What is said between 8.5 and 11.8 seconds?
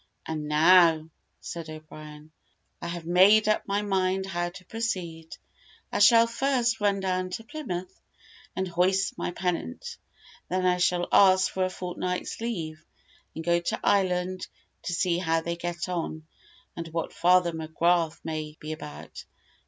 and hoist my pennant; then I shall ask for a